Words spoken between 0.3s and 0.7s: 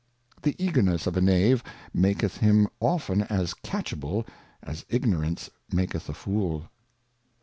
The